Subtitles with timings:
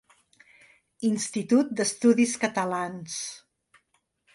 [1.11, 3.23] Institut d'Estudis Catalans.